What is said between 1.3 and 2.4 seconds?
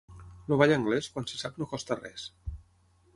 se sap no costa res.